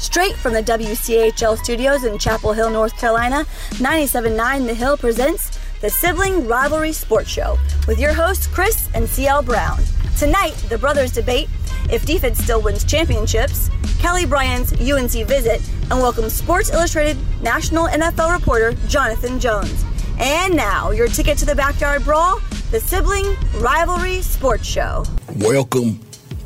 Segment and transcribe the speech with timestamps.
[0.00, 5.90] Straight from the WCHL studios in Chapel Hill, North Carolina, 97.9 The Hill presents the
[5.90, 9.78] Sibling Rivalry Sports Show with your hosts, Chris and CL Brown.
[10.16, 11.50] Tonight, the brothers debate
[11.90, 13.68] if defense still wins championships,
[13.98, 15.60] Kelly Bryant's UNC visit,
[15.90, 19.84] and welcome Sports Illustrated national NFL reporter Jonathan Jones.
[20.18, 22.40] And now, your ticket to the Backyard Brawl,
[22.70, 25.04] the Sibling Rivalry Sports Show.
[25.36, 26.00] Welcome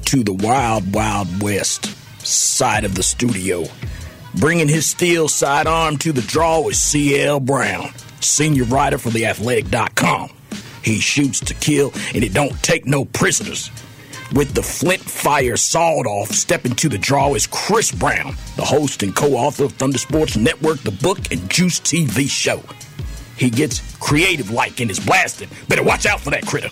[0.06, 1.93] to the Wild Wild West
[2.24, 3.64] side of the studio.
[4.34, 7.40] Bringing his steel sidearm to the draw is C.L.
[7.40, 10.30] Brown, senior writer for theathletic.com.
[10.82, 13.70] He shoots to kill and it don't take no prisoners.
[14.34, 19.02] With the flint fire sawed off, stepping to the draw is Chris Brown, the host
[19.02, 22.60] and co-author of Thunder Sports Network, the book, and Juice TV show.
[23.36, 25.48] He gets creative like in his blasting.
[25.68, 26.70] Better watch out for that critter.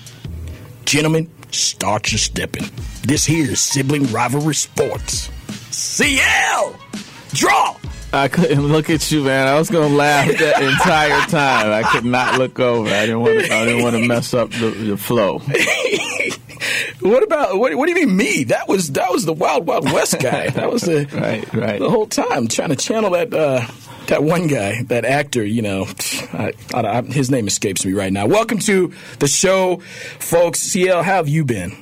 [0.84, 2.65] Gentlemen, start your stepping.
[3.02, 5.30] This here is Sibling Rivalry Sports.
[5.73, 6.76] CL!
[7.32, 7.76] Draw!
[8.12, 9.48] I couldn't look at you, man.
[9.48, 11.73] I was gonna laugh that entire time.
[11.73, 12.90] I could not look over.
[12.90, 13.46] I didn't want.
[13.46, 15.38] To, I didn't want to mess up the, the flow.
[17.00, 17.87] what about what, what?
[17.87, 18.45] do you mean me?
[18.45, 20.50] That was that was the Wild Wild West guy.
[20.52, 21.80] That was the right, right.
[21.80, 23.66] The whole time trying to channel that uh,
[24.09, 25.43] that one guy, that actor.
[25.43, 25.87] You know,
[26.34, 28.26] I, I, his name escapes me right now.
[28.26, 29.78] Welcome to the show,
[30.18, 30.60] folks.
[30.60, 31.74] CL, how have you been?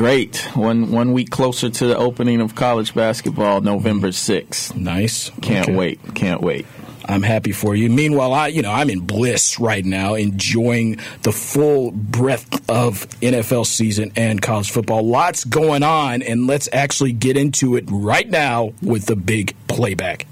[0.00, 0.38] Great.
[0.54, 4.74] One one week closer to the opening of college basketball, November sixth.
[4.74, 5.28] Nice.
[5.42, 5.76] Can't okay.
[5.76, 6.14] wait.
[6.14, 6.66] Can't wait.
[7.04, 7.90] I'm happy for you.
[7.90, 13.66] Meanwhile, I, you know, I'm in bliss right now, enjoying the full breadth of NFL
[13.66, 15.06] season and college football.
[15.06, 20.26] Lots going on, and let's actually get into it right now with the big playback.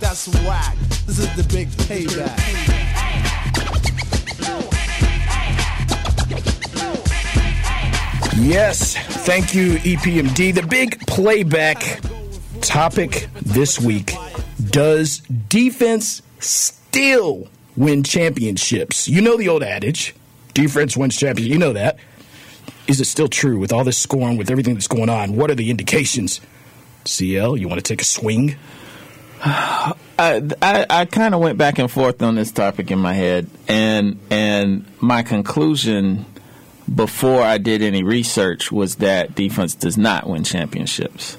[0.00, 0.76] That's whack.
[1.06, 3.33] This is the big payback.
[8.36, 10.54] Yes, thank you, EPMD.
[10.54, 12.00] The big playback
[12.60, 14.12] topic this week
[14.70, 15.18] Does
[15.48, 19.08] defense still win championships?
[19.08, 20.14] You know the old adage
[20.52, 21.52] defense wins championships.
[21.52, 21.98] You know that.
[22.86, 25.36] Is it still true with all this scoring, with everything that's going on?
[25.36, 26.40] What are the indications?
[27.04, 28.56] CL, you want to take a swing?
[29.44, 33.48] I I, I kind of went back and forth on this topic in my head,
[33.68, 36.24] and and my conclusion
[36.92, 41.38] before I did any research was that defense does not win championships.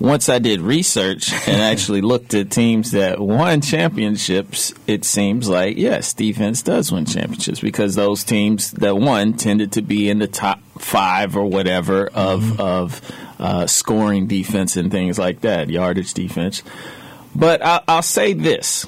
[0.00, 5.76] Once I did research and actually looked at teams that won championships, it seems like
[5.76, 10.28] yes, defense does win championships because those teams that won tended to be in the
[10.28, 12.60] top five or whatever of mm-hmm.
[12.60, 13.00] of
[13.40, 16.62] uh, scoring defense and things like that, yardage defense.
[17.34, 18.86] But I, will say this: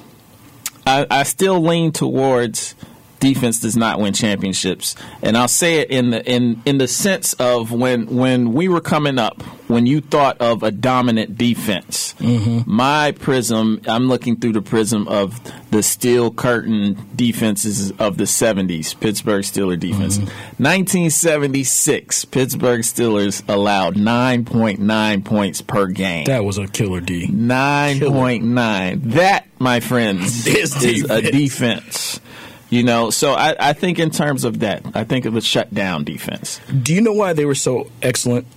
[0.87, 2.73] I, I still lean towards
[3.21, 4.95] defense does not win championships.
[5.21, 8.81] And I'll say it in the in in the sense of when when we were
[8.81, 12.69] coming up, when you thought of a dominant defense, mm-hmm.
[12.69, 15.39] my prism, I'm looking through the prism of
[15.71, 20.17] the steel curtain defenses of the 70s, Pittsburgh Steelers defense.
[20.17, 20.63] Mm-hmm.
[20.63, 26.25] 1976, Pittsburgh Steelers allowed 9.9 points per game.
[26.25, 27.27] That was a killer D.
[27.27, 29.13] 9.9.
[29.13, 32.19] That, my friends, is, is a defense.
[32.71, 35.73] You know, so I, I think in terms of that, I think of was shut
[35.73, 36.61] down defense.
[36.81, 38.47] Do you know why they were so excellent?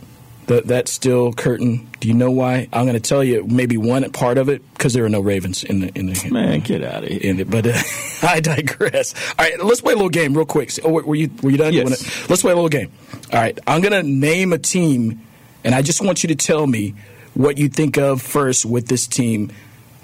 [0.46, 1.88] That that steel curtain.
[2.00, 2.68] Do you know why?
[2.72, 5.64] I'm going to tell you maybe one part of it because there are no Ravens
[5.64, 6.60] in the in the man.
[6.60, 7.18] Get out of here.
[7.22, 7.72] In it, but uh,
[8.22, 9.14] I digress.
[9.38, 10.70] All right, let's play a little game real quick.
[10.84, 11.72] Oh, were you were you done?
[11.72, 12.04] Yes.
[12.04, 12.92] You let's play a little game.
[13.32, 15.26] All right, I'm going to name a team,
[15.64, 16.94] and I just want you to tell me
[17.32, 19.50] what you think of first with this team,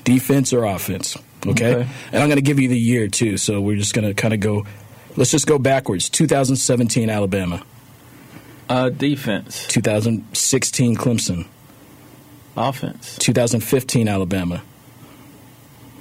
[0.05, 1.19] defense or offense.
[1.47, 1.75] Okay?
[1.75, 1.89] okay.
[2.13, 3.37] And I'm going to give you the year too.
[3.37, 4.67] So we're just going to kind of go.
[5.17, 6.09] Let's just go backwards.
[6.09, 7.63] 2017 Alabama.
[8.69, 9.67] Uh, defense.
[9.67, 11.47] 2016 Clemson.
[12.57, 13.17] Offense.
[13.19, 14.63] 2015 Alabama.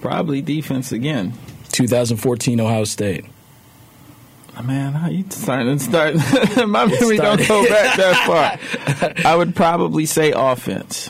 [0.01, 1.33] Probably defense again.
[1.71, 3.25] 2014 Ohio State.
[4.57, 6.15] Oh, man, how you starting to start?
[6.67, 9.13] My memory don't go back that far.
[9.25, 11.09] I would probably say offense.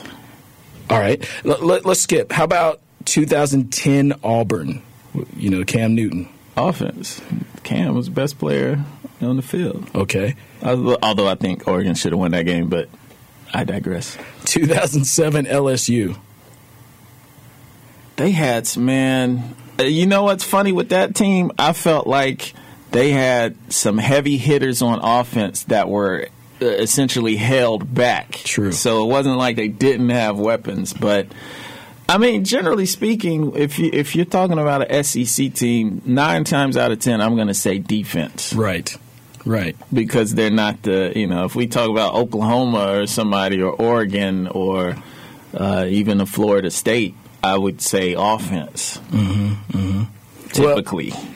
[0.88, 2.32] All right, let, let, let's skip.
[2.32, 4.82] How about 2010 Auburn,
[5.36, 6.28] you know, Cam Newton.
[6.56, 7.20] Offense.
[7.62, 8.84] Cam was the best player
[9.20, 9.88] on the field.
[9.94, 10.34] Okay.
[10.62, 12.88] Although I think Oregon should have won that game, but
[13.52, 14.16] I digress.
[14.44, 16.18] 2007 LSU.
[18.16, 21.52] They had, man, uh, you know what's funny with that team?
[21.58, 22.52] I felt like
[22.90, 26.28] they had some heavy hitters on offense that were
[26.60, 28.32] uh, essentially held back.
[28.32, 28.72] True.
[28.72, 31.28] So it wasn't like they didn't have weapons, but
[32.10, 36.76] I mean, generally speaking, if you if you're talking about an SEC team, nine times
[36.76, 38.52] out of ten, I'm going to say defense.
[38.52, 38.92] Right.
[39.44, 39.76] Right.
[39.92, 44.48] Because they're not the you know if we talk about Oklahoma or somebody or Oregon
[44.48, 44.96] or
[45.54, 47.14] uh, even the Florida State,
[47.44, 48.98] I would say offense.
[49.10, 50.48] Mm-hmm, mm-hmm.
[50.48, 51.10] Typically.
[51.10, 51.26] Well,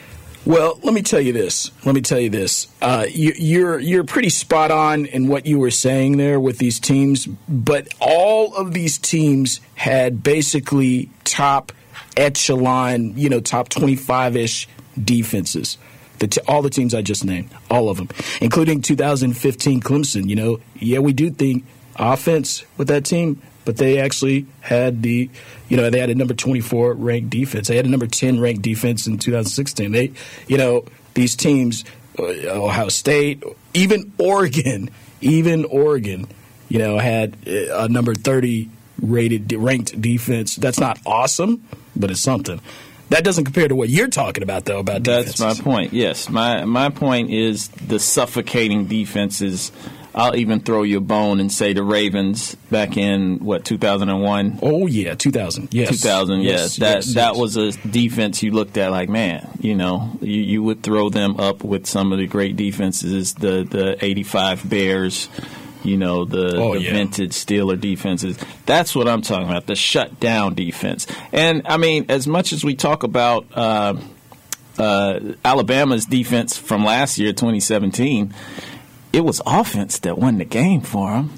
[0.45, 1.71] well, let me tell you this.
[1.85, 2.67] Let me tell you this.
[2.81, 6.79] Uh, you, you're you're pretty spot on in what you were saying there with these
[6.79, 11.71] teams, but all of these teams had basically top
[12.15, 14.67] echelon, you know, top twenty five ish
[15.03, 15.77] defenses.
[16.19, 18.07] The t- all the teams I just named, all of them,
[18.39, 20.29] including 2015 Clemson.
[20.29, 21.65] You know, yeah, we do think
[21.97, 25.29] offense with that team, but they actually had the,
[25.67, 27.67] you know, they had a number 24 ranked defense.
[27.67, 29.91] They had a number 10 ranked defense in 2016.
[29.91, 30.13] They,
[30.47, 30.85] you know,
[31.15, 31.83] these teams,
[32.17, 34.91] uh, Ohio State, even Oregon,
[35.21, 36.27] even Oregon,
[36.69, 38.69] you know, had a number 30
[39.01, 40.55] rated ranked defense.
[40.55, 42.61] That's not awesome, but it's something.
[43.09, 44.79] That doesn't compare to what you're talking about, though.
[44.79, 45.93] About that's my point.
[45.93, 49.71] Yes, my my point is the suffocating defenses
[50.17, 54.59] I'll even throw you a bone and say the Ravens back in what 2001.
[54.63, 55.73] Oh yeah, 2000.
[55.73, 56.41] Yes, 2000.
[56.41, 57.37] Yes, yes, that yes, that yes.
[57.37, 61.37] was a defense you looked at like, man, you know, you, you would throw them
[61.37, 65.27] up with some of the great defenses, the the 85 Bears.
[65.83, 66.93] You know the, Oh, the yeah.
[66.93, 68.39] vintage Steeler defenses.
[68.65, 69.67] That's what I'm talking about.
[69.67, 71.05] The shutdown defense.
[71.31, 73.93] And I mean, as much as we talk about uh,
[74.79, 78.33] uh, Alabama's defense from last year, 2017,
[79.15, 81.31] it was offense that won the game for them.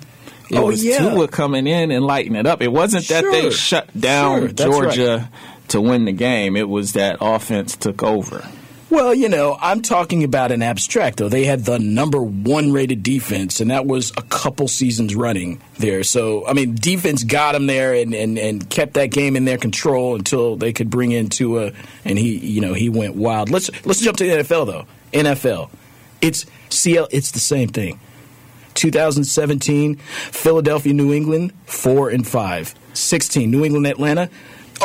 [0.50, 1.00] It Oh, was yeah.
[1.00, 2.62] Tua coming in and lighting it up.
[2.62, 5.30] It wasn't that they shut down Sure, Georgia
[5.70, 6.56] to win the game.
[6.56, 8.48] It was that offense took over.
[8.90, 11.28] Well, you know, I'm talking about an abstract, though.
[11.28, 16.04] They had the number one rated defense, and that was a couple seasons running there.
[16.04, 19.58] So, I mean, defense got them there and, and, and kept that game in their
[19.58, 21.74] control until they could bring in Tua,
[22.06, 23.50] and he, you know, he went wild.
[23.50, 24.86] Let's let's jump to the NFL though.
[25.12, 25.70] NFL,
[26.22, 28.00] it's CL, it's the same thing.
[28.76, 32.76] 2017, Philadelphia, New England, four and five.
[32.94, 34.30] 16, New England, Atlanta.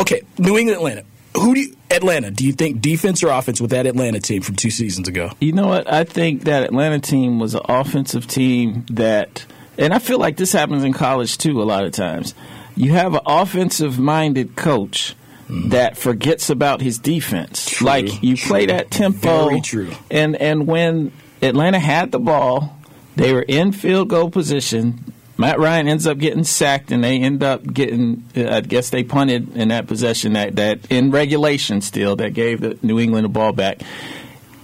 [0.00, 1.04] Okay, New England, Atlanta.
[1.36, 2.30] Who do you, Atlanta?
[2.30, 5.30] Do you think defense or offense with that Atlanta team from two seasons ago?
[5.40, 5.90] You know what?
[5.90, 9.46] I think that Atlanta team was an offensive team that,
[9.78, 12.34] and I feel like this happens in college too a lot of times.
[12.76, 15.14] You have an offensive minded coach
[15.48, 15.70] mm-hmm.
[15.70, 17.70] that forgets about his defense.
[17.70, 19.48] True, like you play that tempo.
[19.48, 19.90] Very true.
[20.10, 21.12] And and when
[21.42, 22.78] Atlanta had the ball,
[23.16, 25.12] they were in field goal position.
[25.36, 28.24] Matt Ryan ends up getting sacked, and they end up getting.
[28.36, 32.60] uh, I guess they punted in that possession that that in regulation still that gave
[32.60, 33.80] the New England the ball back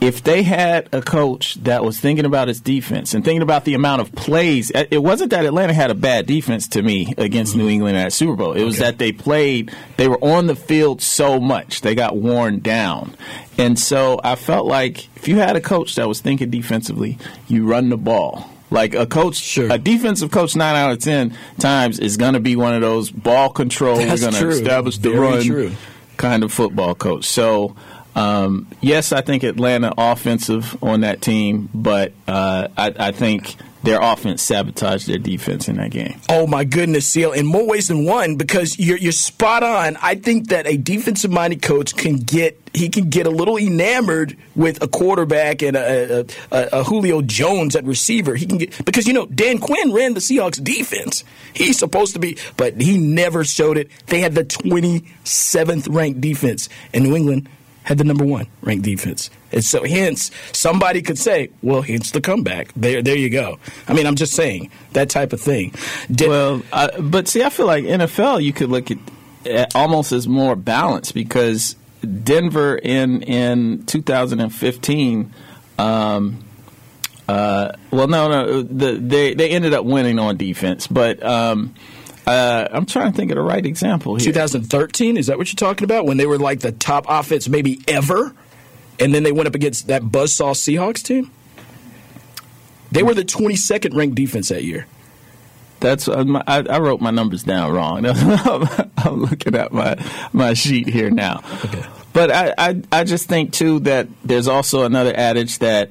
[0.00, 3.74] if they had a coach that was thinking about his defense and thinking about the
[3.74, 7.62] amount of plays, it wasn't that Atlanta had a bad defense to me against New
[7.64, 7.70] mm-hmm.
[7.70, 8.52] England at Super Bowl.
[8.52, 8.84] It was Okay.
[8.84, 13.16] that they played, they were on the field so much, they got worn down.
[13.58, 17.18] And so I felt like if you had a coach that was thinking defensively,
[17.48, 18.48] you run the ball.
[18.70, 19.66] Like a coach, Sure.
[19.72, 23.10] a defensive coach, nine out of ten times is going to be one of those
[23.10, 23.96] ball control.
[23.96, 25.72] That's we're going to establish the Very run true.
[26.18, 27.24] kind of football coach.
[27.24, 27.74] So,
[28.18, 33.54] um, yes, I think Atlanta offensive on that team, but uh, I, I think
[33.84, 36.20] their offense sabotaged their defense in that game.
[36.28, 37.30] Oh my goodness, CL!
[37.30, 39.96] In more ways than one, because you're you're spot on.
[40.02, 44.36] I think that a defensive minded coach can get he can get a little enamored
[44.56, 48.34] with a quarterback and a, a, a, Julio Jones at receiver.
[48.34, 51.22] He can get because you know Dan Quinn ran the Seahawks defense.
[51.54, 53.92] He's supposed to be, but he never showed it.
[54.06, 57.48] They had the 27th ranked defense, in New England
[57.88, 59.30] had the number one ranked defense.
[59.50, 62.70] And so, hence, somebody could say, well, hence the comeback.
[62.76, 63.58] There, there you go.
[63.88, 65.72] I mean, I'm just saying that type of thing.
[66.10, 68.98] Did- Well, I, but see, I feel like NFL you could look at,
[69.46, 71.76] at almost as more balanced because
[72.24, 75.32] Denver in in 2015.
[75.78, 76.44] Um,
[77.26, 81.74] uh, well, no, no, the, they they ended up winning on defense, but um,
[82.28, 84.26] uh, I'm trying to think of the right example here.
[84.26, 86.04] 2013, is that what you're talking about?
[86.04, 88.34] When they were like the top offense maybe ever?
[89.00, 91.30] And then they went up against that buzzsaw Seahawks team?
[92.90, 94.86] They were the 22nd ranked defense that year.
[95.80, 98.04] That's uh, my, I, I wrote my numbers down wrong.
[98.96, 99.96] I'm looking at my
[100.32, 101.42] my sheet here now.
[101.64, 101.84] Okay.
[102.12, 105.90] But I, I I just think too that there's also another adage that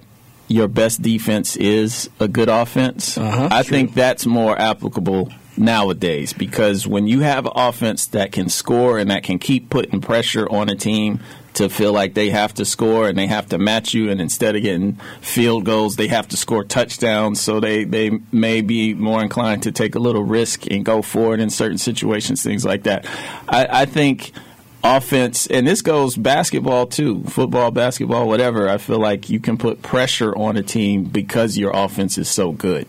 [0.50, 3.18] your best defense is a good offense.
[3.18, 3.78] Uh-huh, I true.
[3.78, 9.24] think that's more applicable nowadays because when you have offense that can score and that
[9.24, 11.20] can keep putting pressure on a team
[11.54, 14.56] to feel like they have to score and they have to match you and instead
[14.56, 19.22] of getting field goals they have to score touchdowns so they, they may be more
[19.22, 22.84] inclined to take a little risk and go for it in certain situations things like
[22.84, 23.06] that.
[23.48, 24.32] I, I think
[24.84, 29.82] offense and this goes basketball too football basketball whatever i feel like you can put
[29.82, 32.88] pressure on a team because your offense is so good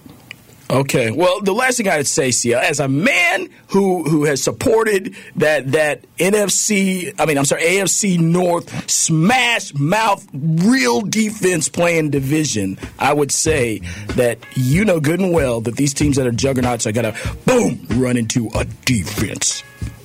[0.70, 1.10] Okay.
[1.10, 5.72] Well, the last thing I'd say, CL, as a man who who has supported that
[5.72, 13.14] that NFC, I mean, I'm sorry, AFC North smash mouth real defense playing division, I
[13.14, 16.92] would say that you know good and well that these teams that are juggernauts are
[16.92, 17.14] gonna
[17.46, 19.62] boom run into a defense,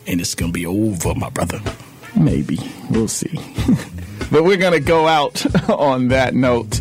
[0.07, 1.61] and it's gonna be over, my brother.
[2.15, 3.37] Maybe we'll see.
[4.31, 6.79] but we're gonna go out on that note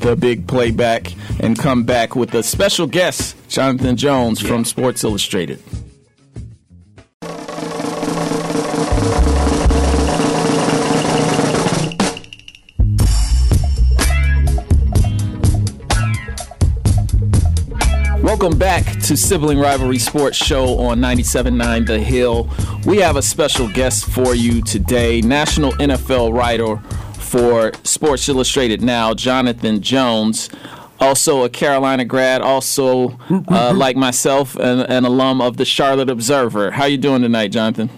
[0.00, 5.62] the big playback and come back with a special guest, Jonathan Jones from Sports Illustrated.
[18.22, 22.48] Welcome back to Sibling Rivalry Sports Show on 97.9 The Hill.
[22.86, 26.80] We have a special guest for you today, national NFL writer
[27.30, 30.50] for Sports Illustrated now, Jonathan Jones.
[30.98, 33.16] Also a Carolina grad, also
[33.48, 36.72] uh, like myself, an, an, alum of the Charlotte Observer.
[36.72, 37.88] How you doing tonight, Jonathan?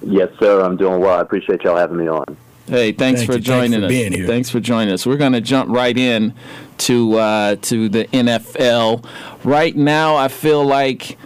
[0.00, 0.62] Yes, sir.
[0.62, 1.18] I'm doing well.
[1.18, 2.24] I appreciate y'all having me on.
[2.68, 3.42] Hey, thanks Thank for you.
[3.42, 4.28] joining thanks for us.
[4.28, 5.06] Thanks for joining us.
[5.06, 6.32] We're going to jump right in
[6.78, 9.04] to uh, to the NFL.
[9.44, 11.18] Right now, I feel like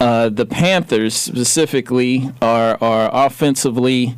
[0.00, 4.16] uh, the Panthers specifically are are offensively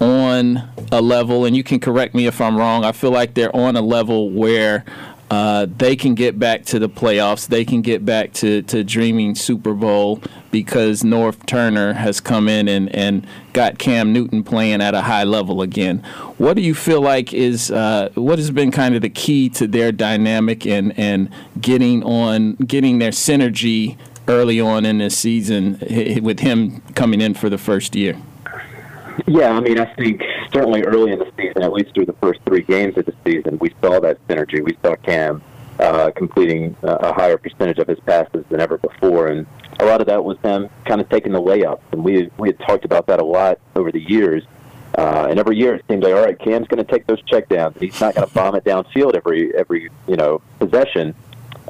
[0.00, 2.84] on a level, and you can correct me if I'm wrong.
[2.84, 4.84] I feel like they're on a level where
[5.30, 7.48] uh, they can get back to the playoffs.
[7.48, 12.66] They can get back to, to dreaming Super Bowl because Norv Turner has come in
[12.66, 15.98] and, and got Cam Newton playing at a high level again.
[16.38, 19.66] What do you feel like is uh, what has been kind of the key to
[19.66, 21.28] their dynamic and, and
[21.60, 25.78] getting on getting their synergy early on in this season
[26.22, 28.16] with him coming in for the first year?
[29.26, 30.22] Yeah, I mean, I think
[30.52, 33.58] certainly early in the season, at least through the first three games of the season,
[33.58, 34.62] we saw that synergy.
[34.62, 35.42] We saw Cam
[35.78, 39.46] uh, completing a higher percentage of his passes than ever before, and
[39.80, 41.80] a lot of that was them kind of taking the layups.
[41.92, 44.44] And we we had talked about that a lot over the years.
[44.96, 47.78] Uh, and every year it seemed like, all right, Cam's going to take those checkdowns.
[47.78, 51.14] He's not going to bomb it downfield every every you know possession.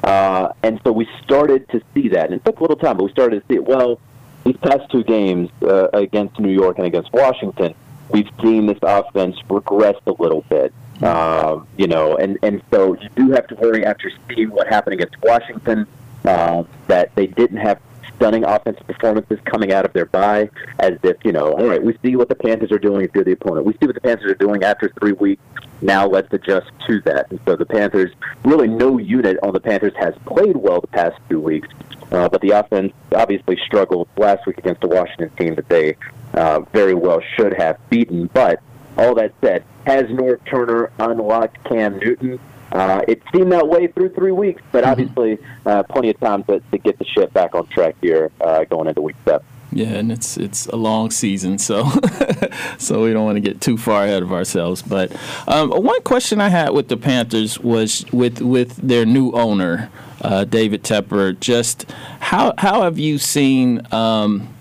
[0.03, 3.03] Uh, and so we started to see that, and it took a little time, but
[3.03, 3.65] we started to see it.
[3.65, 3.99] Well,
[4.43, 7.73] these past two games uh, against New York and against Washington,
[8.09, 10.73] we've seen this offense regress a little bit.
[11.01, 14.93] Uh, you know, and and so you do have to worry after seeing what happened
[14.93, 15.87] against Washington
[16.25, 17.79] uh, that they didn't have
[18.19, 21.97] stunning offensive performances coming out of their bye, as if you know, all right, we
[22.03, 23.65] see what the Panthers are doing if you're the opponent.
[23.65, 25.41] We see what the Panthers are doing after three weeks.
[25.81, 27.31] Now let's adjust to that.
[27.31, 28.11] And so the Panthers,
[28.43, 31.69] really, no unit on the Panthers has played well the past two weeks.
[32.11, 35.95] Uh, but the offense obviously struggled last week against the Washington team that they
[36.33, 38.27] uh, very well should have beaten.
[38.33, 38.61] But
[38.97, 42.39] all that said, has Norv Turner unlocked Cam Newton?
[42.71, 44.91] Uh, it seemed that way through three weeks, but mm-hmm.
[44.91, 48.63] obviously uh, plenty of time to, to get the ship back on track here uh,
[48.65, 49.45] going into week seven.
[49.71, 51.87] Yeah, and it's it's a long season, so
[52.79, 54.81] so we don't want to get too far ahead of ourselves.
[54.81, 55.15] But
[55.47, 60.45] um, one question I had with the Panthers was with with their new owner, uh,
[60.45, 61.39] David Tepper.
[61.39, 63.81] Just how how have you seen?
[63.91, 64.53] Um,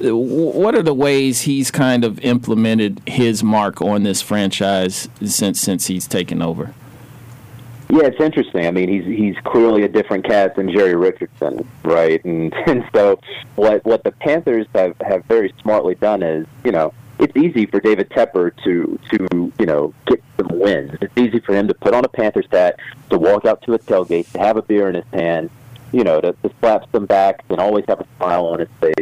[0.00, 5.86] what are the ways he's kind of implemented his mark on this franchise since since
[5.86, 6.74] he's taken over?
[7.90, 8.66] Yeah, it's interesting.
[8.66, 12.22] I mean, he's he's clearly a different cat than Jerry Richardson, right?
[12.24, 13.20] And and so
[13.56, 16.92] what what the Panthers have have very smartly done is, you know,
[17.24, 20.96] it's easy for David Tepper to to you know get some wins.
[21.00, 22.78] It's easy for him to put on a Panthers hat,
[23.10, 25.50] to walk out to a tailgate, to have a beer in his hand,
[25.92, 28.94] you know, to, to slap some back and always have a smile on his face.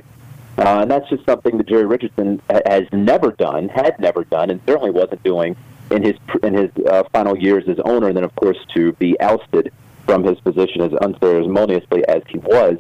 [0.57, 4.61] Uh, and that's just something that Jerry Richardson has never done, had never done, and
[4.67, 5.57] certainly wasn't doing
[5.91, 6.15] in his
[6.45, 9.73] in his uh, final years as owner, and then of course to be ousted
[10.07, 12.79] from his position as unceremoniously as he was.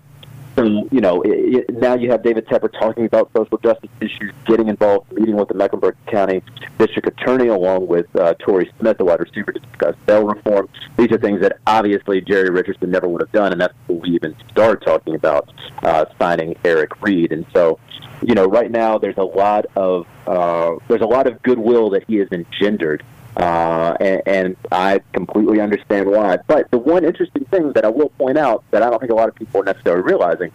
[0.54, 1.22] So you know,
[1.70, 5.54] now you have David Tepper talking about social justice issues, getting involved, meeting with the
[5.54, 6.42] Mecklenburg County
[6.78, 10.68] District Attorney along with uh, Torrey Smith, the wide receiver, to discuss bail reform.
[10.96, 14.10] These are things that obviously Jerry Richardson never would have done, and that's what we
[14.10, 15.50] even started talking about
[15.82, 17.32] uh, signing Eric Reid.
[17.32, 17.78] And so,
[18.22, 22.04] you know, right now there's a lot of uh, there's a lot of goodwill that
[22.06, 23.02] he has engendered,
[23.36, 26.38] uh, and, and I completely understand why.
[26.46, 29.14] But the one interesting thing that I will point out that I don't think a
[29.14, 30.52] lot of people are necessarily realizing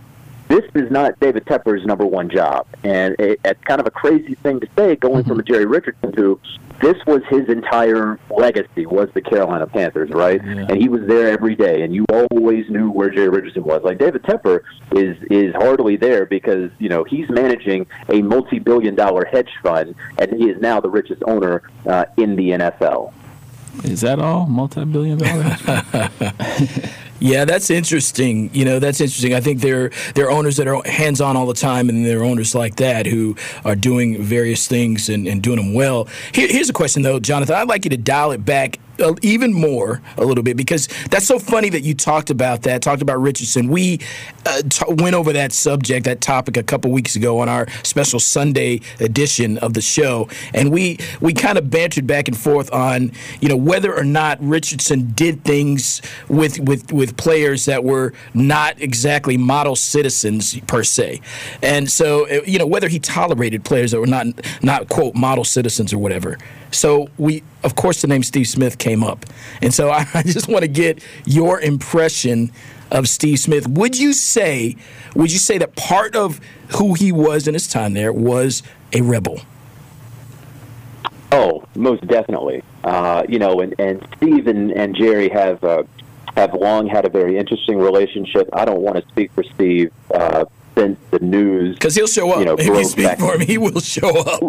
[0.47, 4.35] this is not David Tepper's number one job, and it, it's kind of a crazy
[4.35, 5.29] thing to say going mm-hmm.
[5.29, 6.39] from a Jerry Richardson who
[6.79, 10.43] this was his entire legacy was the Carolina Panthers, right?
[10.43, 10.67] Yeah.
[10.69, 13.81] And he was there every day, and you always knew where Jerry Richardson was.
[13.83, 19.25] Like David Tepper is is hardly there because you know he's managing a multi-billion dollar
[19.25, 23.13] hedge fund, and he is now the richest owner uh, in the NFL.
[23.83, 25.61] Is that all multi-billion dollars?
[27.19, 28.49] Yeah, that's interesting.
[28.53, 29.33] You know, that's interesting.
[29.33, 32.19] I think there there are owners that are hands on all the time, and there
[32.19, 36.07] are owners like that who are doing various things and, and doing them well.
[36.33, 37.55] Here, here's a question though, Jonathan.
[37.55, 38.79] I'd like you to dial it back
[39.21, 43.01] even more a little bit because that's so funny that you talked about that, talked
[43.01, 43.67] about Richardson.
[43.69, 43.99] We
[44.45, 48.19] uh, t- went over that subject, that topic a couple weeks ago on our special
[48.19, 53.11] Sunday edition of the show, and we we kind of bantered back and forth on
[53.41, 58.79] you know whether or not Richardson did things with with with players that were not
[58.81, 61.21] exactly model citizens per se,
[61.61, 64.27] and so uh, you know whether he tolerated players that were not
[64.61, 66.37] not quote model citizens or whatever.
[66.71, 69.25] So we, of course, the name Steve Smith came up,
[69.61, 72.51] and so I, I just want to get your impression
[72.91, 73.67] of Steve Smith.
[73.67, 74.77] Would you say,
[75.15, 76.39] would you say that part of
[76.77, 78.63] who he was in his time there was
[78.93, 79.41] a rebel?
[81.31, 82.63] Oh, most definitely.
[82.85, 85.83] Uh, you know, and, and Steve and, and Jerry have uh,
[86.37, 88.47] have long had a very interesting relationship.
[88.53, 90.45] I don't want to speak for Steve uh,
[90.77, 92.39] since the news because he'll show up.
[92.39, 93.19] You know, if you speak back.
[93.19, 94.41] for him, he will show up.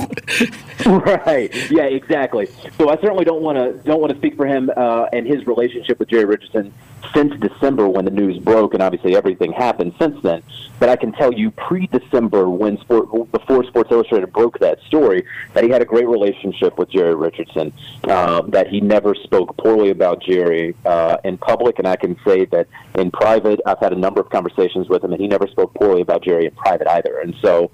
[0.86, 1.70] right?
[1.70, 2.48] Yeah, exactly.
[2.76, 5.46] So I certainly don't want to don't want to speak for him uh, and his
[5.46, 6.72] relationship with Jerry Richardson
[7.14, 10.42] since December when the news broke, and obviously everything happened since then.
[10.78, 15.64] But I can tell you, pre-December, when sport, before Sports Illustrated broke that story, that
[15.64, 17.72] he had a great relationship with Jerry Richardson.
[18.04, 22.44] Uh, that he never spoke poorly about Jerry uh, in public, and I can say
[22.46, 25.74] that in private, I've had a number of conversations with him, and he never spoke
[25.74, 27.18] poorly about In private either.
[27.18, 27.70] And so,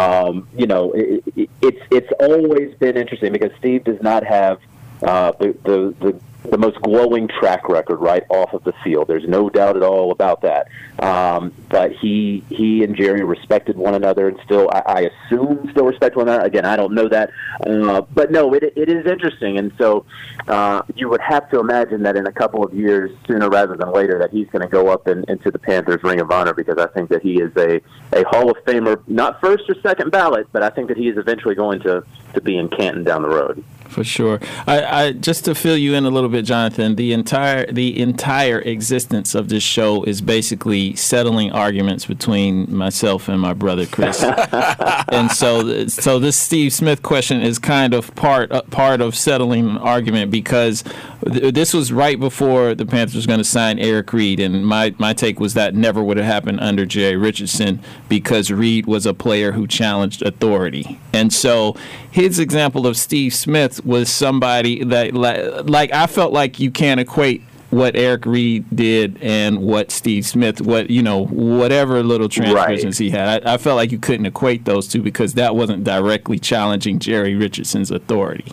[0.00, 4.60] um, you know, it, it, it's it's always been interesting because Steve does not have
[5.02, 6.20] uh, the, the the
[6.50, 9.08] the most glowing track record right off of the field.
[9.08, 10.68] There's no doubt at all about that.
[11.02, 15.86] Um, but he he and Jerry respected one another, and still, I, I assume, still
[15.86, 16.44] respect one another.
[16.44, 17.30] Again, I don't know that,
[17.66, 20.04] uh, but no, it it is interesting, and so
[20.48, 23.92] uh, you would have to imagine that in a couple of years, sooner rather than
[23.92, 26.78] later, that he's going to go up in, into the Panthers Ring of Honor because
[26.78, 27.80] I think that he is a
[28.12, 31.16] a Hall of Famer, not first or second ballot, but I think that he is
[31.16, 34.40] eventually going to to be in Canton down the road for sure.
[34.66, 36.96] I, I, just to fill you in a little bit, Jonathan.
[36.96, 43.40] The entire the entire existence of this show is basically settling arguments between myself and
[43.40, 44.22] my brother Chris.
[45.08, 49.70] and so, so this Steve Smith question is kind of part uh, part of settling
[49.70, 50.82] an argument because
[51.24, 54.92] th- this was right before the Panthers was going to sign Eric Reid, and my
[54.98, 59.14] my take was that never would have happened under Jerry Richardson because Reid was a
[59.14, 61.76] player who challenged authority, and so
[62.10, 67.00] his example of Steve Smith was somebody that like, like I felt like you can't
[67.00, 73.00] equate what Eric Reid did and what Steve Smith, what you know, whatever little transgressions
[73.00, 73.04] right.
[73.04, 73.46] he had.
[73.46, 77.34] I, I, felt like you couldn't equate those two because that wasn't directly challenging Jerry
[77.34, 78.52] Richardson's authority.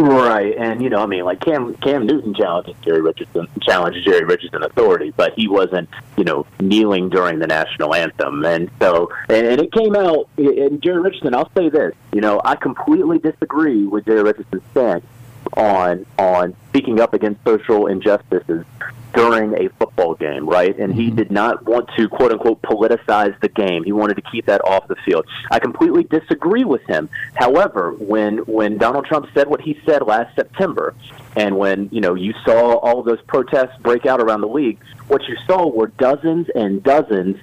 [0.00, 4.24] Right, and you know, I mean, like Cam Cam Newton challenged Jerry Richardson, challenged Jerry
[4.24, 9.44] Richardson authority, but he wasn't, you know, kneeling during the national anthem, and so and,
[9.44, 10.28] and it came out.
[10.36, 15.04] And Jerry Richardson, I'll say this, you know, I completely disagree with Jerry Richardson's stance
[15.54, 18.64] on on speaking up against social injustices
[19.14, 20.78] during a football game, right?
[20.78, 21.16] And he mm-hmm.
[21.16, 23.84] did not want to quote unquote politicize the game.
[23.84, 25.26] He wanted to keep that off the field.
[25.50, 27.08] I completely disagree with him.
[27.34, 30.94] However, when when Donald Trump said what he said last September,
[31.36, 34.78] and when you know you saw all of those protests break out around the league,
[35.08, 37.36] what you saw were dozens and dozens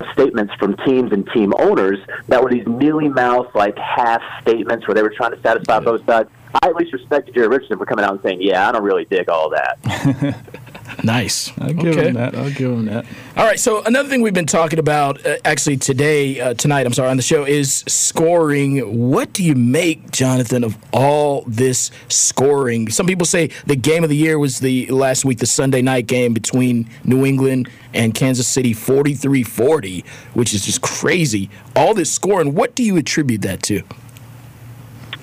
[0.00, 4.86] of statements from teams and team owners that were these mealy mouth, like half statements
[4.86, 6.28] where they were trying to satisfy both sides.
[6.54, 9.04] I at least respected Jerry Richardson for coming out and saying, "Yeah, I don't really
[9.04, 10.36] dig all that."
[11.04, 11.52] nice.
[11.60, 12.08] I'll give okay.
[12.08, 12.34] him that.
[12.34, 13.04] I'll give him that.
[13.36, 13.58] All right.
[13.58, 17.16] So another thing we've been talking about, uh, actually today, uh, tonight, I'm sorry, on
[17.16, 19.10] the show is scoring.
[19.10, 22.90] What do you make, Jonathan, of all this scoring?
[22.90, 26.06] Some people say the game of the year was the last week, the Sunday night
[26.06, 31.50] game between New England and Kansas City, 43-40, which is just crazy.
[31.74, 32.54] All this scoring.
[32.54, 33.82] What do you attribute that to?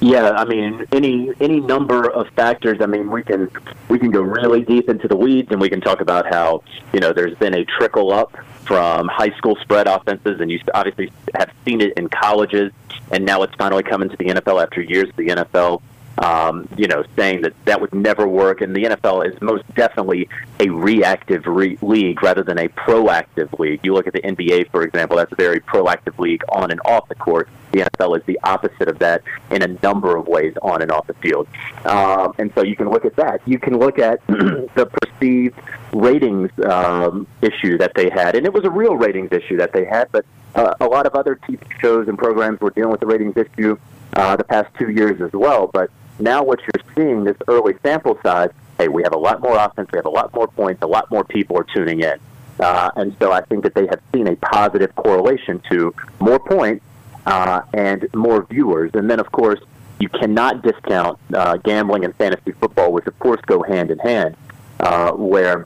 [0.01, 2.79] Yeah, I mean any any number of factors.
[2.81, 3.49] I mean we can
[3.89, 6.99] we can go really deep into the weeds and we can talk about how you
[6.99, 11.51] know there's been a trickle up from high school spread offenses, and you obviously have
[11.63, 12.71] seen it in colleges,
[13.11, 15.81] and now it's finally coming to the NFL after years of the NFL
[16.17, 18.61] um, you know, saying that that would never work.
[18.61, 20.29] And the NFL is most definitely
[20.59, 23.81] a reactive re- league rather than a proactive league.
[23.83, 27.07] You look at the NBA, for example, that's a very proactive league on and off
[27.09, 27.49] the court.
[27.75, 31.07] The NFL is the opposite of that in a number of ways on and off
[31.07, 31.45] the field.
[31.83, 33.41] Um, and so you can look at that.
[33.45, 35.59] You can look at the perceived
[35.91, 38.37] ratings um, issue that they had.
[38.37, 41.15] And it was a real ratings issue that they had, but uh, a lot of
[41.15, 43.77] other TV shows and programs were dealing with the ratings issue
[44.13, 45.67] uh, the past two years as well.
[45.67, 49.57] But now what you're seeing, this early sample size, hey, we have a lot more
[49.57, 52.19] offense, we have a lot more points, a lot more people are tuning in.
[52.57, 56.85] Uh, and so I think that they have seen a positive correlation to more points
[57.25, 58.91] uh, and more viewers.
[58.93, 59.59] And then, of course,
[59.99, 64.35] you cannot discount uh, gambling and fantasy football, which of course go hand in hand.
[64.79, 65.65] Uh, where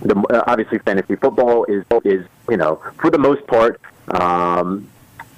[0.00, 4.88] the, uh, obviously fantasy football is is you know for the most part um,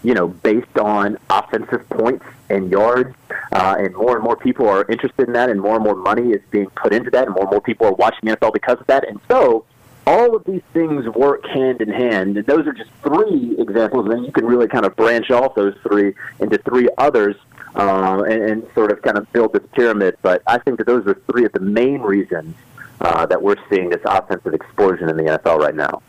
[0.05, 3.15] you know based on offensive points and yards,
[3.53, 6.31] uh, and more and more people are interested in that, and more and more money
[6.31, 8.87] is being put into that, and more and more people are watching NFL because of
[8.87, 9.65] that, and so
[10.07, 12.37] all of these things work hand in hand.
[12.37, 15.75] And those are just three examples, and you can really kind of branch off those
[15.83, 17.37] three into three others
[17.75, 20.17] uh, and, and sort of kind of build this pyramid.
[20.23, 22.55] But I think that those are three of the main reasons
[23.01, 26.03] uh, that we're seeing this offensive explosion in the NFL right now.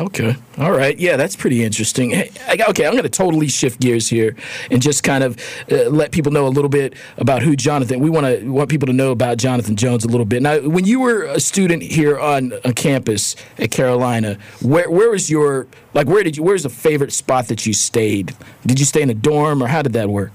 [0.00, 0.34] Okay.
[0.58, 0.98] All right.
[0.98, 2.10] Yeah, that's pretty interesting.
[2.10, 2.30] Hey,
[2.68, 4.34] okay, I'm going to totally shift gears here
[4.70, 5.38] and just kind of
[5.70, 8.00] uh, let people know a little bit about who Jonathan.
[8.00, 10.42] We want to want people to know about Jonathan Jones a little bit.
[10.42, 15.30] Now, when you were a student here on a campus at Carolina, where where was
[15.30, 18.34] your like where did you where's the favorite spot that you stayed?
[18.66, 20.32] Did you stay in a dorm or how did that work?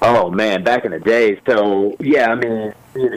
[0.00, 1.40] Oh man, back in the day.
[1.44, 2.72] So yeah, I mean,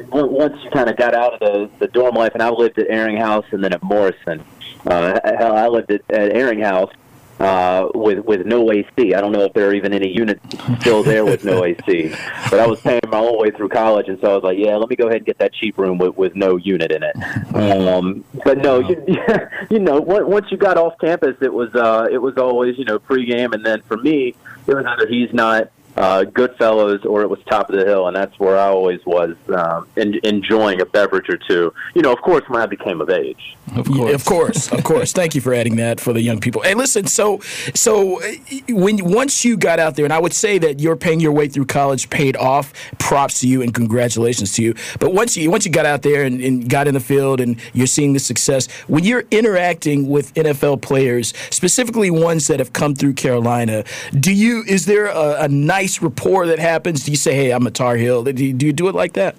[0.09, 2.87] once you kind of got out of the the dorm life, and I lived at
[2.87, 4.43] Ehringhaus and then at Morrison.
[4.85, 6.91] Uh, hell, I lived at, at Ehringhaus
[7.39, 9.13] uh, with with no AC.
[9.13, 10.41] I don't know if there are even any units
[10.79, 12.13] still there with no AC.
[12.49, 14.75] But I was paying my whole way through college, and so I was like, yeah,
[14.75, 17.15] let me go ahead and get that cheap room with, with no unit in it.
[17.55, 19.03] Um, but no, you,
[19.69, 22.99] you know, once you got off campus, it was uh, it was always you know
[22.99, 24.35] pregame, and then for me,
[24.67, 28.15] it was either he's not uh, Goodfellas or it was Top of the Hill, and
[28.15, 31.73] that's where I always was um, in, enjoying a beverage or two.
[31.93, 33.55] You know, of course, when I became of age.
[33.75, 35.13] Of course, of course, of course.
[35.13, 36.61] Thank you for adding that for the young people.
[36.61, 37.07] Hey, listen.
[37.07, 37.39] So,
[37.73, 38.27] so uh,
[38.69, 41.47] when once you got out there, and I would say that you're paying your way
[41.47, 42.73] through college paid off.
[42.97, 44.73] Props to you and congratulations to you.
[44.99, 47.59] But once you once you got out there and, and got in the field and
[47.73, 52.95] you're seeing the success, when you're interacting with NFL players, specifically ones that have come
[52.95, 53.83] through Carolina,
[54.19, 57.03] do you is there a, a nice rapport that happens?
[57.03, 58.23] Do you say, "Hey, I'm a Tar Heel"?
[58.23, 59.35] Do you do, you do it like that?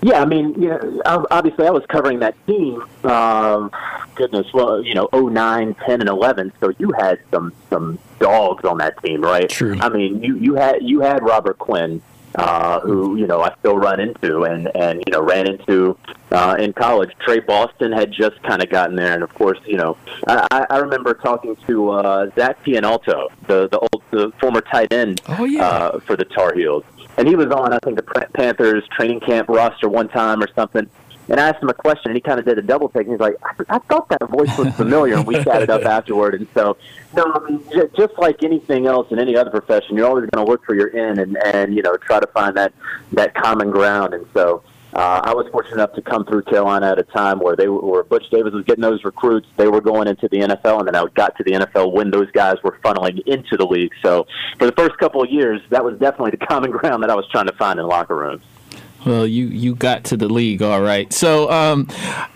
[0.00, 2.84] Yeah, I mean, you know, obviously I was covering that team.
[3.04, 3.68] Uh,
[4.14, 6.52] goodness, well, you know, 09, 10, and eleven.
[6.60, 9.48] So you had some some dogs on that team, right?
[9.48, 9.78] True.
[9.80, 12.02] I mean, you you had you had Robert Quinn,
[12.36, 15.96] uh, who you know I still run into and and you know ran into
[16.30, 17.10] uh, in college.
[17.20, 20.78] Tre Boston had just kind of gotten there, and of course, you know, I, I
[20.78, 25.66] remember talking to uh, Zach Pianalto, the the old the former tight end oh, yeah.
[25.66, 26.84] uh, for the Tar Heels
[27.16, 28.02] and he was on I think the
[28.34, 30.88] Panthers training camp roster one time or something.
[31.28, 33.02] And I asked him a question, and he kind of did a double take.
[33.02, 36.34] And he's like, I, I thought that voice was familiar, and we chatted up afterward.
[36.34, 36.76] And so,
[37.14, 37.62] no, I mean,
[37.96, 40.88] just like anything else in any other profession, you're always going to look for your
[40.88, 42.72] in and and you know try to find that
[43.12, 44.14] that common ground.
[44.14, 44.62] And so,
[44.94, 47.80] uh, I was fortunate enough to come through Carolina at a time where they were,
[47.80, 49.48] where Butch Davis was getting those recruits.
[49.56, 52.30] They were going into the NFL, and then I got to the NFL when those
[52.32, 53.92] guys were funneling into the league.
[54.02, 54.26] So
[54.58, 57.26] for the first couple of years, that was definitely the common ground that I was
[57.28, 58.42] trying to find in locker rooms.
[59.04, 61.12] Well, you you got to the league, all right.
[61.12, 61.88] So um,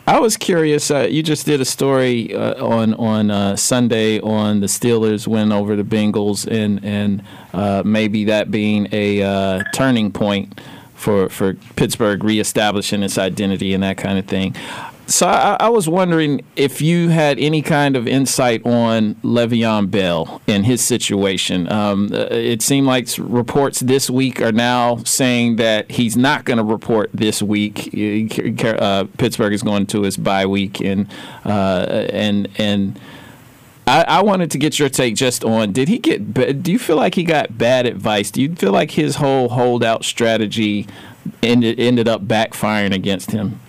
[0.06, 0.90] I was curious.
[0.90, 5.52] Uh, you just did a story uh, on on uh, Sunday on the Steelers win
[5.52, 7.22] over the Bengals, and and
[7.54, 10.60] uh, maybe that being a uh, turning point
[10.94, 14.56] for for Pittsburgh reestablishing its identity and that kind of thing.
[15.08, 20.42] So I, I, was wondering if you had any kind of insight on Le'Veon Bell
[20.48, 21.70] and his situation.
[21.72, 26.56] Um, uh, it seemed like reports this week are now saying that he's not going
[26.56, 27.90] to report this week.
[27.94, 31.08] Uh, Pittsburgh is going to his bye week, and
[31.44, 32.98] uh, and and
[33.86, 36.96] I, I, wanted to get your take just on did he get do you feel
[36.96, 40.88] like he got bad advice do you feel like his whole holdout strategy
[41.42, 43.60] ended ended up backfiring against him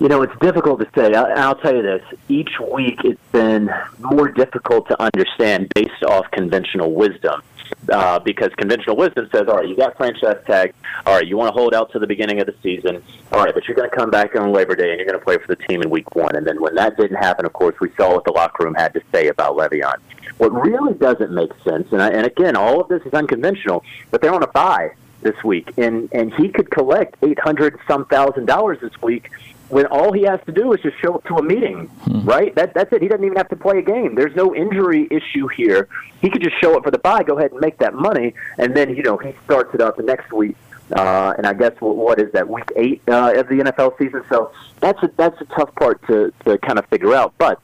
[0.00, 3.70] you know it's difficult to say I, i'll tell you this each week it's been
[4.00, 7.42] more difficult to understand based off conventional wisdom
[7.90, 10.74] uh, because conventional wisdom says, all right, you got franchise tag.
[11.06, 13.02] All right, you want to hold out to the beginning of the season.
[13.32, 15.24] All right, but you're going to come back on Labor Day and you're going to
[15.24, 16.36] play for the team in week one.
[16.36, 18.92] And then when that didn't happen, of course, we saw what the locker room had
[18.94, 19.96] to say about Le'Veon.
[20.38, 24.22] What really doesn't make sense, and, I, and again, all of this is unconventional, but
[24.22, 28.46] they're on a bye this week, and and he could collect eight hundred some thousand
[28.46, 29.30] dollars this week
[29.72, 32.20] when all he has to do is just show up to a meeting, hmm.
[32.26, 32.54] right?
[32.56, 33.00] That, that's it.
[33.00, 34.14] He doesn't even have to play a game.
[34.14, 35.88] There's no injury issue here.
[36.20, 38.76] He could just show up for the bye, go ahead and make that money, and
[38.76, 40.56] then you know he starts it up the next week.
[40.94, 44.22] Uh, and I guess what, what is that week eight uh, of the NFL season?
[44.28, 47.32] So that's a, that's a tough part to to kind of figure out.
[47.38, 47.58] But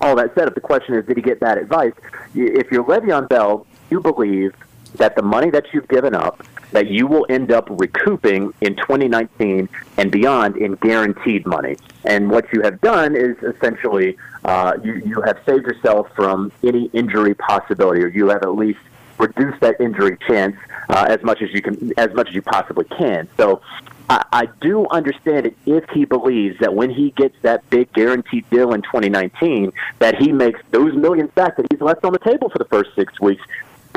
[0.00, 1.94] all that said, if the question is, did he get bad advice?
[2.32, 4.54] If you're Le'Veon Bell, you believe
[4.94, 9.68] that the money that you've given up that you will end up recouping in 2019
[9.96, 11.76] and beyond in guaranteed money.
[12.04, 16.86] And what you have done is essentially uh, you, you have saved yourself from any
[16.92, 18.78] injury possibility, or you have at least
[19.18, 20.56] reduced that injury chance
[20.88, 23.28] uh, as much as you can, as much as you possibly can.
[23.36, 23.60] So.
[24.08, 28.50] I, I do understand it if he believes that when he gets that big guaranteed
[28.50, 32.50] deal in 2019, that he makes those millions back that he's left on the table
[32.50, 33.40] for the first six weeks,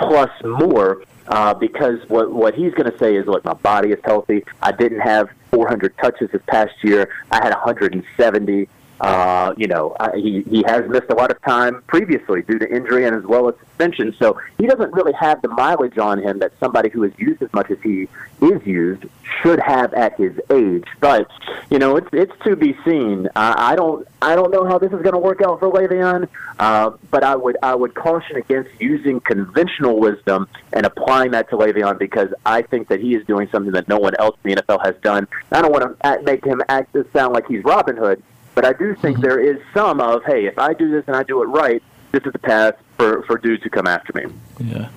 [0.07, 3.99] plus more uh, because what what he's going to say is, look, my body is
[4.03, 4.43] healthy.
[4.61, 7.09] I didn't have 400 touches this past year.
[7.31, 8.67] I had 170.
[9.01, 12.73] Uh, you know, I, he he has missed a lot of time previously due to
[12.73, 14.15] injury and as well as suspension.
[14.17, 17.51] So he doesn't really have the mileage on him that somebody who has used as
[17.53, 18.07] much as he
[18.41, 19.05] is used
[19.41, 20.85] should have at his age.
[20.99, 21.29] But
[21.69, 23.27] you know, it's it's to be seen.
[23.27, 26.27] Uh, I don't I don't know how this is going to work out for Le'Veon,
[26.59, 31.57] uh, but I would I would caution against using conventional wisdom and applying that to
[31.57, 34.61] Le'Veon because I think that he is doing something that no one else in the
[34.61, 35.27] NFL has done.
[35.51, 38.21] I don't want to make him act sound like he's Robin Hood,
[38.55, 39.25] but I do think mm-hmm.
[39.25, 42.23] there is some of hey, if I do this and I do it right, this
[42.25, 44.31] is the path for, for dudes to come after me.
[44.59, 44.89] Yeah.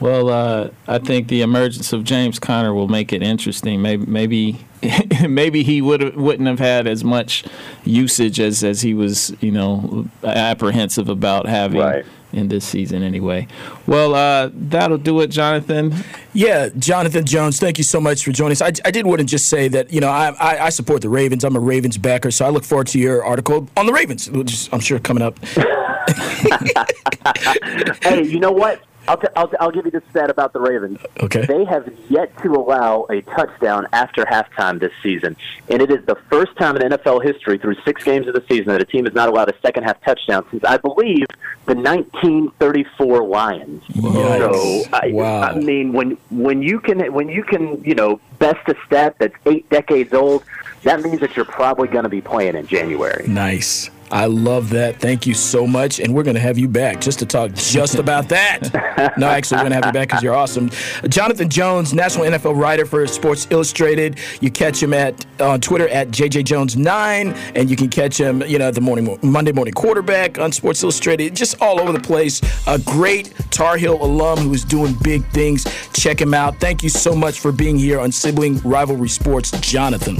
[0.00, 3.80] Well, uh, I think the emergence of James Conner will make it interesting.
[3.82, 4.66] Maybe maybe
[5.28, 7.44] maybe he would wouldn't have had as much
[7.84, 11.80] usage as, as he was, you know, apprehensive about having.
[11.80, 13.46] Right in this season anyway.
[13.86, 15.94] Well, uh, that'll do it, Jonathan.
[16.32, 18.62] Yeah, Jonathan Jones, thank you so much for joining us.
[18.62, 21.08] I, I did want to just say that, you know, I, I, I, support the
[21.08, 21.44] Ravens.
[21.44, 24.52] I'm a Ravens backer, so I look forward to your article on the Ravens, which
[24.52, 25.38] is, I'm sure coming up.
[28.02, 28.80] hey, you know what?
[29.12, 30.98] I'll, t- I'll, t- I'll give you this stat about the Ravens.
[31.20, 31.44] Okay.
[31.44, 35.36] They have yet to allow a touchdown after halftime this season.
[35.68, 38.68] And it is the first time in NFL history through six games of the season
[38.68, 41.26] that a team has not allowed a second half touchdown since, I believe,
[41.66, 43.82] the 1934 Lions.
[43.84, 44.38] Yikes.
[44.38, 45.42] So, I, wow.
[45.42, 49.36] I mean, when, when, you can, when you can, you know, best a stat that's
[49.44, 50.42] eight decades old,
[50.84, 53.28] that means that you're probably going to be playing in January.
[53.28, 53.90] Nice.
[54.12, 55.00] I love that.
[55.00, 55.98] Thank you so much.
[55.98, 59.14] And we're going to have you back just to talk just about that.
[59.16, 60.68] no, actually, we're going to have you back because you're awesome.
[61.08, 64.18] Jonathan Jones, national NFL writer for Sports Illustrated.
[64.42, 68.70] You catch him at on Twitter at JJJones9, and you can catch him, you know,
[68.70, 71.34] the morning Monday morning quarterback on Sports Illustrated.
[71.34, 72.42] Just all over the place.
[72.66, 75.64] A great Tar Heel alum who is doing big things.
[75.94, 76.60] Check him out.
[76.60, 80.18] Thank you so much for being here on Sibling Rivalry Sports, Jonathan.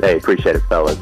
[0.00, 0.98] Hey, appreciate it, fellas.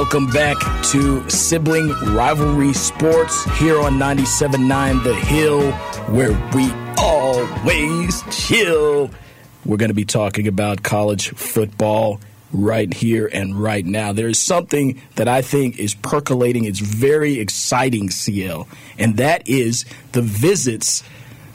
[0.00, 0.56] Welcome back
[0.92, 5.72] to Sibling Rivalry Sports here on 97.9 The Hill,
[6.14, 9.10] where we always chill.
[9.66, 12.18] We're going to be talking about college football
[12.50, 14.14] right here and right now.
[14.14, 16.64] There is something that I think is percolating.
[16.64, 18.66] It's very exciting, CL,
[18.98, 21.04] and that is the visits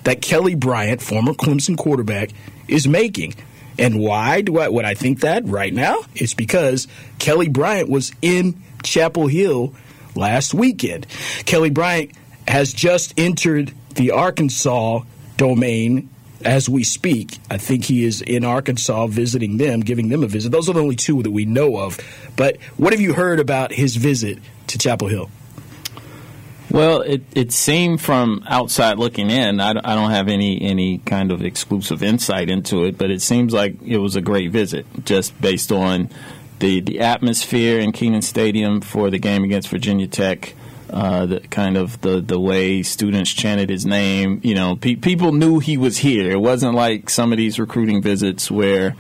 [0.04, 2.30] that Kelly Bryant, former Clemson quarterback,
[2.68, 3.34] is making.
[3.78, 5.98] And why do I would I think that right now?
[6.16, 6.88] It's because
[7.20, 9.74] Kelly Bryant was in Chapel Hill
[10.16, 11.08] last weekend.
[11.46, 12.12] Kelly Bryant
[12.48, 15.02] has just entered the Arkansas
[15.38, 16.10] domain
[16.44, 17.40] as we speak.
[17.50, 20.52] I think he is in Arkansas visiting them, giving them a visit.
[20.52, 22.00] Those are the only two that we know of.
[22.36, 25.30] But what have you heard about his visit to Chapel Hill?
[26.76, 31.32] Well, it, it seemed from outside looking in, I, I don't have any, any kind
[31.32, 35.40] of exclusive insight into it, but it seems like it was a great visit just
[35.40, 36.10] based on
[36.60, 40.54] the, the atmosphere in Kenan Stadium for the game against Virginia Tech.
[40.90, 45.32] Uh, the kind of the the way students chanted his name, you know, pe- people
[45.32, 46.30] knew he was here.
[46.30, 48.96] It wasn't like some of these recruiting visits where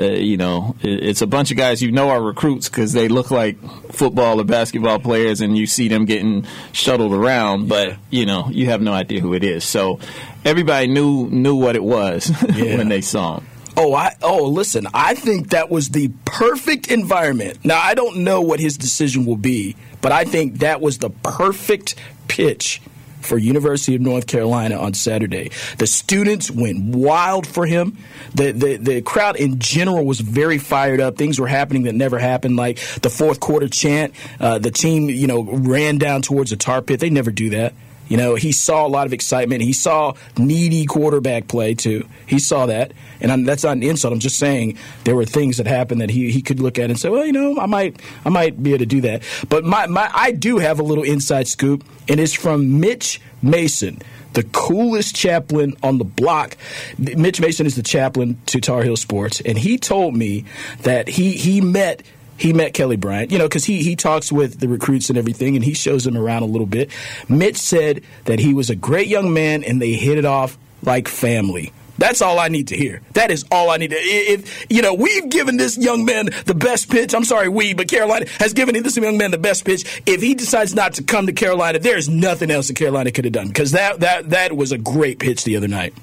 [0.00, 3.30] uh, you know, it's a bunch of guys you know are recruits because they look
[3.30, 3.58] like
[3.92, 8.66] football or basketball players, and you see them getting shuttled around, but you know, you
[8.66, 9.64] have no idea who it is.
[9.64, 9.98] So
[10.44, 12.76] everybody knew knew what it was yeah.
[12.76, 13.46] when they saw him.
[13.76, 17.64] Oh, I oh listen, I think that was the perfect environment.
[17.64, 21.10] Now I don't know what his decision will be, but I think that was the
[21.10, 21.94] perfect
[22.28, 22.80] pitch
[23.22, 25.50] for University of North Carolina on Saturday.
[25.78, 27.98] The students went wild for him.
[28.34, 31.16] The, the the crowd in general was very fired up.
[31.16, 34.14] Things were happening that never happened, like the fourth quarter chant.
[34.40, 37.00] Uh, the team, you know, ran down towards the tar pit.
[37.00, 37.74] They never do that.
[38.12, 39.62] You know, he saw a lot of excitement.
[39.62, 42.06] He saw needy quarterback play too.
[42.26, 44.12] He saw that, and I'm, that's not an insult.
[44.12, 47.00] I'm just saying there were things that happened that he, he could look at and
[47.00, 49.22] say, well, you know, I might I might be able to do that.
[49.48, 54.02] But my, my I do have a little inside scoop, and it's from Mitch Mason,
[54.34, 56.58] the coolest chaplain on the block.
[56.98, 60.44] Mitch Mason is the chaplain to Tar Heel Sports, and he told me
[60.82, 62.02] that he he met
[62.42, 65.54] he met Kelly Bryant, you know, because he, he talks with the recruits and everything,
[65.54, 66.90] and he shows them around a little bit.
[67.28, 71.06] Mitch said that he was a great young man, and they hit it off like
[71.06, 71.72] family.
[71.98, 73.00] That's all I need to hear.
[73.12, 73.96] That is all I need to.
[73.96, 77.14] If you know, we've given this young man the best pitch.
[77.14, 80.02] I'm sorry, we, but Carolina has given this young man the best pitch.
[80.04, 83.24] If he decides not to come to Carolina, there is nothing else that Carolina could
[83.24, 85.94] have done because that that that was a great pitch the other night.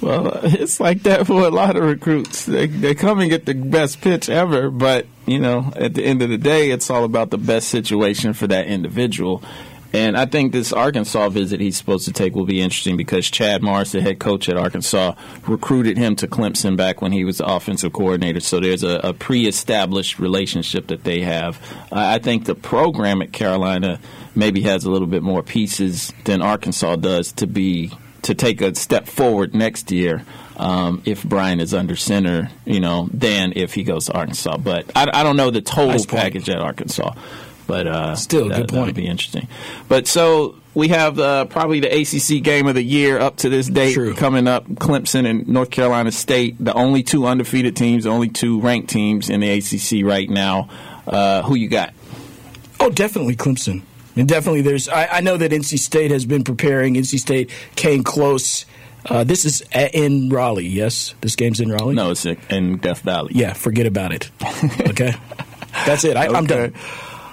[0.00, 2.44] Well, it's like that for a lot of recruits.
[2.44, 6.22] They they come and get the best pitch ever, but you know, at the end
[6.22, 9.42] of the day, it's all about the best situation for that individual.
[9.94, 13.62] And I think this Arkansas visit he's supposed to take will be interesting because Chad
[13.62, 15.14] Morris, the head coach at Arkansas,
[15.46, 18.40] recruited him to Clemson back when he was the offensive coordinator.
[18.40, 21.60] So there's a, a pre-established relationship that they have.
[21.92, 24.00] Uh, I think the program at Carolina
[24.34, 27.92] maybe has a little bit more pieces than Arkansas does to be
[28.24, 30.24] to take a step forward next year.
[30.56, 34.56] Um, if Brian is under center, you know, than if he goes to Arkansas.
[34.56, 37.12] But I, I don't know the total nice package at Arkansas.
[37.66, 38.86] But uh, still, that, good point.
[38.86, 39.48] would be interesting.
[39.88, 43.68] But so we have uh, probably the ACC game of the year up to this
[43.68, 44.14] date True.
[44.14, 44.66] coming up.
[44.66, 49.30] Clemson and North Carolina State, the only two undefeated teams, the only two ranked teams
[49.30, 50.68] in the ACC right now.
[51.06, 51.94] Uh, who you got?
[52.80, 53.82] Oh, definitely Clemson.
[54.16, 54.88] And definitely, there's.
[54.88, 56.94] I, I, know that NC State has been preparing.
[56.94, 58.64] NC State came close.
[59.06, 61.14] Uh, this is in Raleigh, yes?
[61.20, 61.94] This game's in Raleigh?
[61.94, 63.32] No, it's in Death Valley.
[63.34, 64.30] Yeah, forget about it.
[64.88, 65.14] Okay?
[65.86, 66.16] That's it.
[66.16, 66.72] I, am done.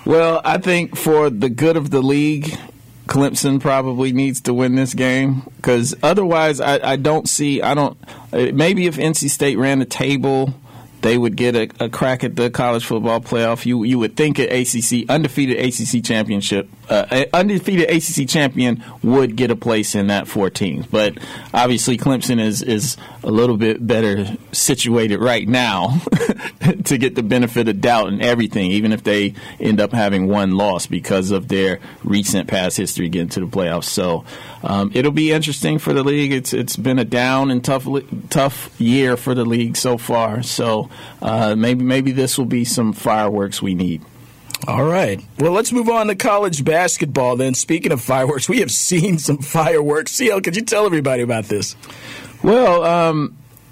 [0.05, 2.57] Well, I think for the good of the league,
[3.05, 7.61] Clemson probably needs to win this game because otherwise, I, I, don't see.
[7.61, 7.97] I don't.
[8.31, 10.53] Maybe if NC State ran the table
[11.01, 13.65] they would get a, a, crack at the college football playoff.
[13.65, 19.49] You you would think an ACC undefeated ACC championship, uh, undefeated ACC champion would get
[19.49, 20.85] a place in that four teams.
[20.85, 21.17] But
[21.53, 26.01] obviously, Clemson is is a little bit better situated right now
[26.83, 30.51] to get the benefit of doubt and everything, even if they end up having one
[30.51, 33.85] loss because of their recent past history getting to the playoffs.
[33.85, 34.25] So
[34.61, 36.33] um, it'll be interesting for the league.
[36.33, 37.87] It's it's been a down and tough
[38.29, 40.43] tough year for the league so far.
[40.43, 40.89] So
[41.21, 44.03] uh, maybe maybe this will be some fireworks we need.
[44.67, 45.23] All right.
[45.39, 47.55] Well, let's move on to college basketball then.
[47.55, 50.11] Speaking of fireworks, we have seen some fireworks.
[50.13, 51.75] CL, could you tell everybody about this?
[52.43, 53.37] Well, um,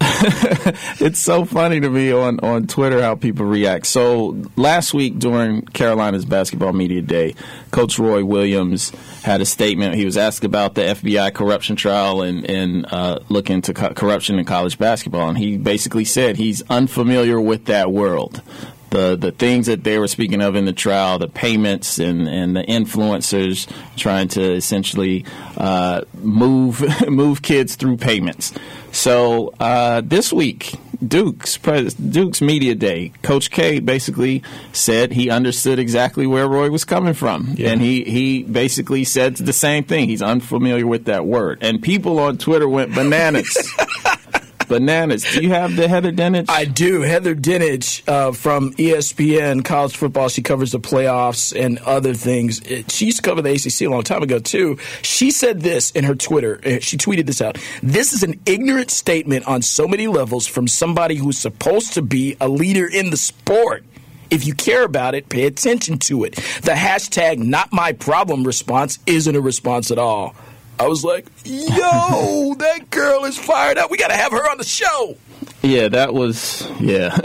[1.00, 3.86] it's so funny to me on, on Twitter how people react.
[3.86, 7.34] So last week during Carolina's basketball media day,
[7.70, 8.90] Coach Roy Williams
[9.22, 9.94] had a statement.
[9.94, 14.38] He was asked about the FBI corruption trial and and uh, look into co- corruption
[14.38, 18.42] in college basketball, and he basically said he's unfamiliar with that world
[18.90, 22.56] the the things that they were speaking of in the trial, the payments and, and
[22.56, 25.24] the influencers trying to essentially
[25.56, 28.52] uh, move move kids through payments.
[28.92, 30.74] So uh, this week,
[31.06, 37.14] Duke's Duke's media day, Coach K basically said he understood exactly where Roy was coming
[37.14, 37.70] from, yeah.
[37.70, 40.08] and he he basically said the same thing.
[40.08, 43.56] He's unfamiliar with that word, and people on Twitter went bananas.
[44.70, 45.24] bananas.
[45.24, 46.46] Do you have the Heather Dinich?
[46.48, 47.02] I do.
[47.02, 50.28] Heather Dinich uh, from ESPN College Football.
[50.28, 52.62] She covers the playoffs and other things.
[52.88, 54.78] She used to cover the ACC a long time ago too.
[55.02, 56.60] She said this in her Twitter.
[56.64, 57.58] Uh, she tweeted this out.
[57.82, 62.36] This is an ignorant statement on so many levels from somebody who's supposed to be
[62.40, 63.84] a leader in the sport.
[64.30, 66.36] If you care about it, pay attention to it.
[66.62, 70.36] The hashtag not my problem response isn't a response at all.
[70.80, 73.90] I was like, yo, that girl is fired up.
[73.90, 75.14] We got to have her on the show.
[75.60, 77.18] Yeah, that was yeah.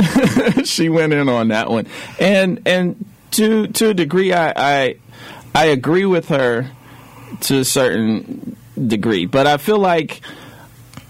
[0.66, 1.88] she went in on that one,
[2.20, 4.96] and and to to a degree, I I,
[5.56, 6.70] I agree with her
[7.42, 10.22] to a certain degree, but I feel like.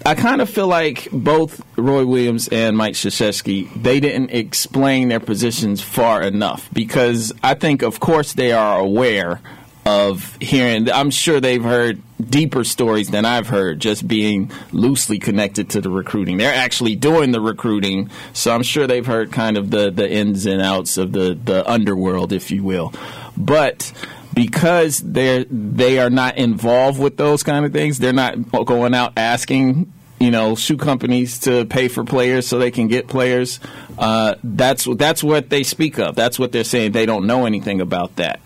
[0.07, 5.19] I kind of feel like both Roy Williams and Mike Krzyzewski, they didn't explain their
[5.19, 9.41] positions far enough because I think, of course, they are aware
[9.85, 10.89] of hearing.
[10.89, 15.89] I'm sure they've heard deeper stories than I've heard, just being loosely connected to the
[15.89, 16.37] recruiting.
[16.37, 20.45] They're actually doing the recruiting, so I'm sure they've heard kind of the, the ins
[20.45, 22.93] and outs of the, the underworld, if you will.
[23.37, 23.91] But
[24.33, 29.13] because they're they are not involved with those kind of things, they're not going out
[29.17, 33.59] asking you know shoe companies to pay for players so they can get players.
[33.97, 36.15] Uh, that's that's what they speak of.
[36.15, 36.91] That's what they're saying.
[36.91, 38.39] They don't know anything about that.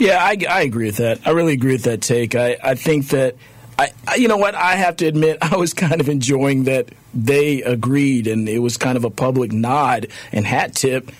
[0.00, 1.20] Yeah, I, I agree with that.
[1.26, 2.34] I really agree with that take.
[2.34, 3.36] I, I think that,
[3.78, 7.60] I, you know what, I have to admit, I was kind of enjoying that they
[7.62, 11.12] agreed and it was kind of a public nod and hat tip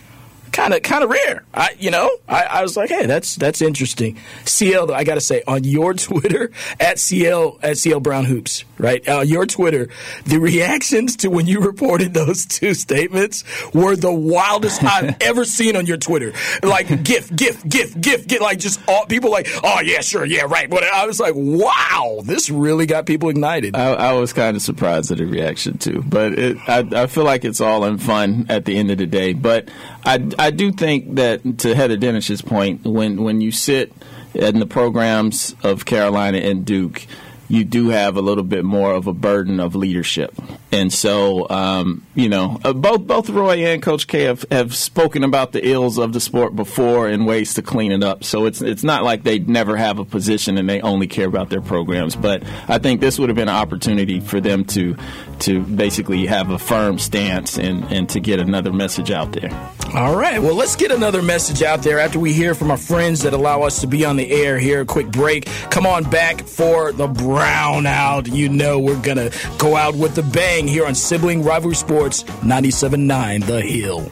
[0.52, 1.44] kind of kind of rare.
[1.54, 4.18] I you know I, I was like, hey, that's that's interesting.
[4.44, 8.64] CL though, I got to say on your Twitter at CL at CL Brown Hoops,
[8.78, 9.06] right?
[9.08, 9.88] On your Twitter,
[10.24, 13.44] the reactions to when you reported those two statements
[13.74, 16.32] were the wildest I've ever seen on your Twitter.
[16.62, 20.42] Like gif, gif, gif, gif, get like just all people like, oh yeah, sure, yeah,
[20.42, 20.68] right.
[20.68, 23.76] But I was like, wow, this really got people ignited.
[23.76, 27.24] I, I was kind of surprised at the reaction too, but it, I, I feel
[27.24, 29.32] like it's all in fun at the end of the day.
[29.32, 29.68] But
[30.04, 33.92] I, I do think that to Heather Dinich's point, when when you sit
[34.34, 37.06] in the programs of Carolina and Duke
[37.50, 40.32] you do have a little bit more of a burden of leadership.
[40.72, 45.24] And so, um, you know, uh, both both Roy and Coach K have, have spoken
[45.24, 48.22] about the ills of the sport before and ways to clean it up.
[48.22, 51.50] So it's it's not like they never have a position and they only care about
[51.50, 52.14] their programs.
[52.14, 54.96] But I think this would have been an opportunity for them to
[55.40, 59.50] to basically have a firm stance and, and to get another message out there.
[59.94, 60.40] All right.
[60.40, 63.62] Well, let's get another message out there after we hear from our friends that allow
[63.62, 64.82] us to be on the air here.
[64.82, 65.46] A quick break.
[65.70, 68.32] Come on back for the brownout.
[68.32, 72.22] You know we're going to go out with the bang here on Sibling Rivalry Sports
[72.22, 74.10] 97.9 The Hill.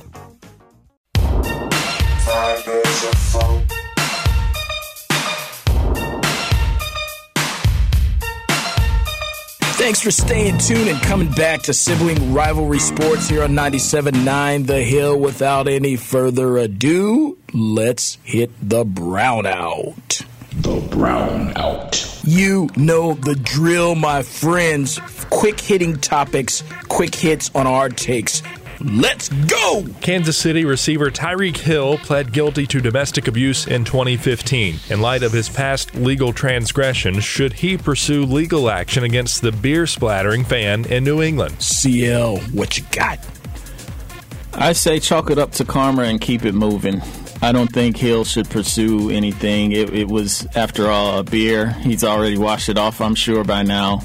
[9.78, 14.82] Thanks for staying tuned and coming back to Sibling Rivalry Sports here on 97.9 The
[14.82, 15.18] Hill.
[15.18, 20.27] Without any further ado, let's hit the brownout.
[20.68, 22.20] The brownout.
[22.26, 25.00] You know the drill, my friends.
[25.30, 28.42] Quick hitting topics, quick hits on our takes.
[28.78, 29.86] Let's go!
[30.02, 34.78] Kansas City receiver Tyreek Hill pled guilty to domestic abuse in 2015.
[34.90, 39.86] In light of his past legal transgressions, should he pursue legal action against the beer
[39.86, 41.62] splattering fan in New England?
[41.62, 43.18] CL, what you got?
[44.52, 47.00] I say chalk it up to karma and keep it moving.
[47.41, 49.72] I don't think Hill should pursue anything.
[49.72, 51.70] It, it was, after all, a beer.
[51.70, 54.03] He's already washed it off, I'm sure, by now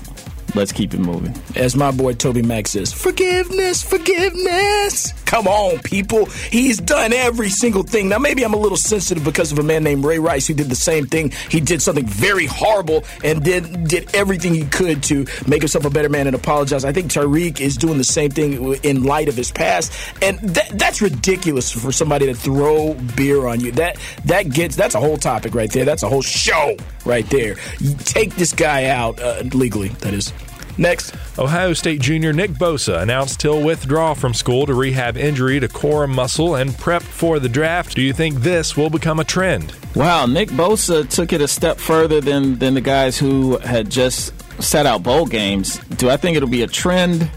[0.55, 1.33] let's keep it moving.
[1.55, 5.13] As my boy TobyMac says, forgiveness, forgiveness.
[5.25, 6.25] Come on, people.
[6.25, 8.09] He's done every single thing.
[8.09, 10.69] Now, maybe I'm a little sensitive because of a man named Ray Rice who did
[10.69, 11.31] the same thing.
[11.49, 15.89] He did something very horrible and did did everything he could to make himself a
[15.89, 16.85] better man and apologize.
[16.85, 19.91] I think Tyreek is doing the same thing in light of his past,
[20.21, 23.71] and that, that's ridiculous for somebody to throw beer on you.
[23.71, 25.85] That that gets that's a whole topic right there.
[25.85, 27.55] That's a whole show right there.
[27.79, 29.89] You take this guy out uh, legally.
[29.89, 30.31] That is.
[30.77, 31.15] Next.
[31.37, 36.07] Ohio State junior Nick Bosa announced he'll withdraw from school to rehab injury to core
[36.07, 37.95] muscle and prep for the draft.
[37.95, 39.75] Do you think this will become a trend?
[39.95, 44.33] Wow, Nick Bosa took it a step further than, than the guys who had just
[44.61, 45.77] set out bowl games.
[45.97, 47.29] Do I think it'll be a trend?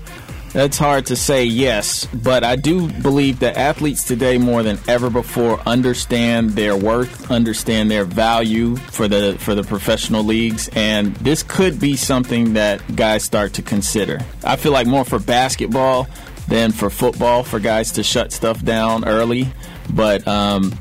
[0.56, 5.10] That's hard to say yes, but I do believe that athletes today more than ever
[5.10, 11.42] before understand their worth, understand their value for the for the professional leagues, and this
[11.42, 14.18] could be something that guys start to consider.
[14.44, 16.08] I feel like more for basketball
[16.48, 19.52] than for football for guys to shut stuff down early,
[19.92, 20.72] but um,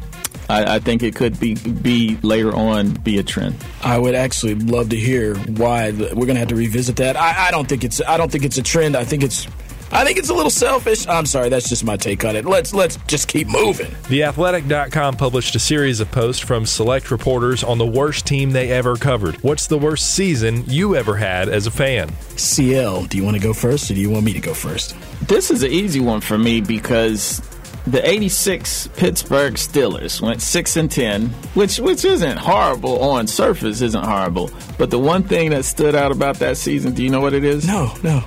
[0.48, 3.58] I, I, think it could be be later on be a trend.
[3.84, 5.92] I would actually love to hear why.
[5.92, 7.18] We're going to have to revisit that.
[7.18, 8.96] I, I don't think it's I don't think it's a trend.
[8.96, 9.48] I think it's
[9.92, 11.08] I think it's a little selfish.
[11.08, 12.46] I'm sorry, that's just my take on it.
[12.46, 13.92] Let's let's just keep moving.
[13.92, 18.96] TheAthletic.com published a series of posts from select reporters on the worst team they ever
[18.96, 19.36] covered.
[19.44, 22.12] What's the worst season you ever had as a fan?
[22.36, 24.96] CL, do you want to go first or do you want me to go first?
[25.28, 27.42] This is an easy one for me because
[27.88, 34.04] the 86 Pittsburgh Steelers went 6 and 10, which which isn't horrible on surface isn't
[34.04, 37.34] horrible, but the one thing that stood out about that season, do you know what
[37.34, 37.68] it is?
[37.68, 38.24] No, no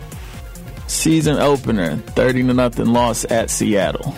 [0.88, 4.14] season opener, 30 to nothing loss at Seattle.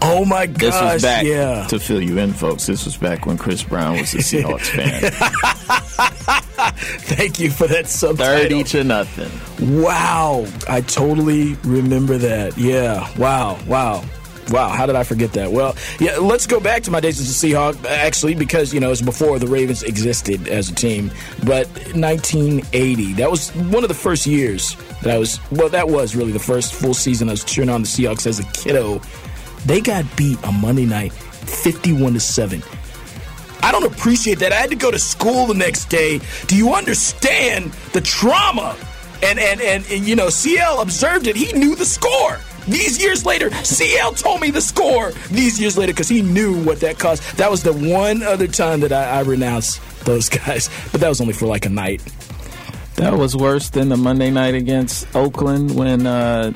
[0.00, 0.60] Oh my gosh!
[0.60, 1.66] This was back yeah.
[1.66, 2.66] to fill you in, folks.
[2.66, 5.10] This was back when Chris Brown was a Seahawks fan.
[7.00, 8.42] Thank you for that subtitle.
[8.42, 9.82] Thirty to nothing.
[9.82, 12.56] Wow, I totally remember that.
[12.56, 13.08] Yeah.
[13.18, 13.58] Wow.
[13.66, 14.04] Wow.
[14.50, 15.52] Wow, how did I forget that?
[15.52, 18.90] Well, yeah, let's go back to my days as a Seahawk, actually, because, you know,
[18.90, 21.10] it's before the Ravens existed as a team.
[21.44, 26.16] But 1980, that was one of the first years that I was, well, that was
[26.16, 29.00] really the first full season I was cheering on the Seahawks as a kiddo.
[29.66, 32.62] They got beat on Monday night 51 to 7.
[33.62, 34.52] I don't appreciate that.
[34.52, 36.20] I had to go to school the next day.
[36.46, 38.76] Do you understand the trauma?
[39.22, 41.34] And, and, and, and you know, CL observed it.
[41.34, 42.38] He knew the score.
[42.68, 46.80] These years later, CL told me the score these years later because he knew what
[46.80, 47.36] that cost.
[47.38, 51.20] That was the one other time that I, I renounced those guys, but that was
[51.20, 52.02] only for like a night.
[52.98, 56.52] That was worse than the Monday night against Oakland when uh,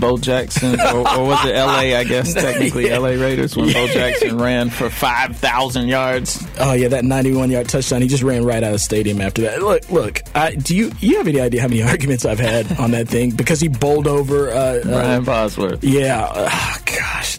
[0.00, 1.94] Bo Jackson, or, or was it L.A.
[1.94, 2.94] I guess technically yeah.
[2.94, 3.16] L.A.
[3.16, 6.44] Raiders when Bo Jackson ran for five thousand yards.
[6.58, 8.02] Oh yeah, that ninety-one yard touchdown.
[8.02, 9.62] He just ran right out of the stadium after that.
[9.62, 10.22] Look, look.
[10.34, 13.30] I, do you you have any idea how many arguments I've had on that thing
[13.30, 15.84] because he bowled over uh, Brian uh, Bosworth?
[15.84, 16.28] Yeah.
[16.34, 16.78] Oh,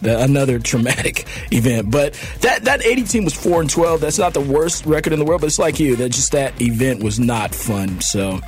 [0.00, 1.90] gosh, another traumatic event.
[1.90, 4.00] But that that eighty team was four and twelve.
[4.00, 5.96] That's not the worst record in the world, but it's like you.
[5.96, 8.00] That just that event was not fun.
[8.00, 8.40] So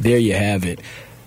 [0.00, 0.80] there you have it.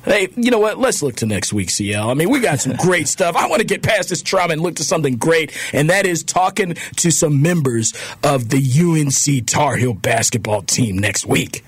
[0.06, 0.78] Hey, you know what?
[0.78, 2.12] Let's look to next week, CL.
[2.12, 3.36] I mean, we got some great stuff.
[3.36, 6.24] I want to get past this trauma and look to something great, and that is
[6.24, 11.66] talking to some members of the UNC Tar Heel basketball team next week.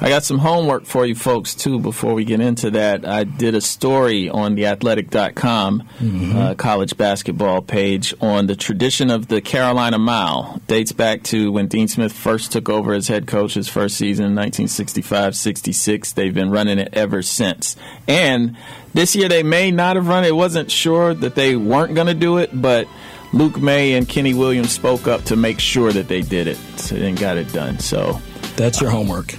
[0.00, 3.04] I got some homework for you folks too before we get into that.
[3.04, 6.36] I did a story on theathletic.com mm-hmm.
[6.36, 10.62] uh, college basketball page on the tradition of the Carolina Mile.
[10.68, 14.26] Dates back to when Dean Smith first took over as head coach his first season,
[14.26, 16.14] in 1965-66.
[16.14, 17.74] They've been running it ever since.
[18.06, 18.56] And
[18.94, 20.34] this year they may not have run it.
[20.34, 22.86] Wasn't sure that they weren't going to do it, but
[23.32, 27.18] Luke Maye and Kenny Williams spoke up to make sure that they did it and
[27.18, 27.80] got it done.
[27.80, 28.20] So
[28.56, 29.34] that's your homework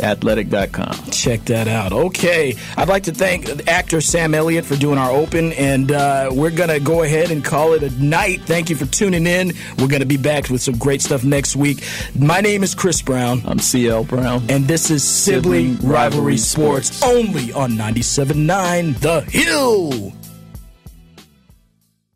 [0.00, 1.10] athletic.com.
[1.10, 1.92] Check that out.
[1.92, 2.56] Okay.
[2.76, 6.70] I'd like to thank actor Sam Elliott for doing our open, and uh, we're going
[6.70, 8.42] to go ahead and call it a night.
[8.42, 9.52] Thank you for tuning in.
[9.78, 11.84] We're going to be back with some great stuff next week.
[12.18, 13.42] My name is Chris Brown.
[13.44, 14.42] I'm CL Brown.
[14.48, 20.23] And this is Sibling, Sibling Rivalry, Rivalry Sports, Sports, only on 97.9 The Hill.